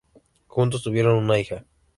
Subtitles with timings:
[0.47, 1.63] Juntos tuvieron una hija.